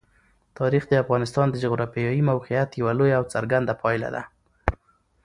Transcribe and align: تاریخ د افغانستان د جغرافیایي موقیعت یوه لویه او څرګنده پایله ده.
تاریخ 0.59 0.83
د 0.87 0.93
افغانستان 1.03 1.47
د 1.49 1.55
جغرافیایي 1.63 2.21
موقیعت 2.31 2.69
یوه 2.79 2.93
لویه 2.99 3.15
او 3.19 3.25
څرګنده 3.33 3.73
پایله 3.81 4.09
ده. 4.15 4.23